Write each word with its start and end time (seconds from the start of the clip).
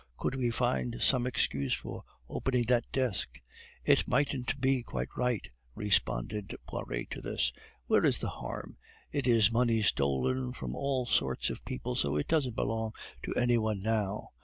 "Could 0.17 0.33
we 0.33 0.49
find 0.49 0.99
some 0.99 1.27
excuse 1.27 1.75
for 1.75 2.03
opening 2.27 2.63
that 2.69 2.91
desk?" 2.91 3.39
"It 3.85 4.07
mightn't 4.07 4.59
be 4.59 4.81
quite 4.81 5.09
right," 5.15 5.47
responded 5.75 6.55
Poiret 6.67 7.11
to 7.11 7.21
this. 7.21 7.53
"Where 7.85 8.03
is 8.03 8.17
the 8.17 8.29
harm? 8.29 8.77
It 9.11 9.27
is 9.27 9.51
money 9.51 9.83
stolen 9.83 10.53
from 10.53 10.73
all 10.73 11.05
sorts 11.05 11.51
of 11.51 11.63
people, 11.65 11.93
so 11.95 12.15
it 12.15 12.27
doesn't 12.27 12.55
belong 12.55 12.93
to 13.21 13.35
any 13.35 13.59
one 13.59 13.83
now. 13.83 14.29